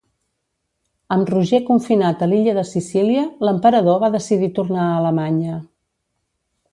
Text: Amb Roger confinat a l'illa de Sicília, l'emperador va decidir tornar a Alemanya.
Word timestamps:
Amb 1.15 1.27
Roger 1.33 1.59
confinat 1.67 2.23
a 2.25 2.29
l'illa 2.31 2.55
de 2.59 2.63
Sicília, 2.71 3.25
l'emperador 3.49 4.01
va 4.07 4.11
decidir 4.19 4.49
tornar 4.61 4.87
a 4.87 4.97
Alemanya. 5.03 5.59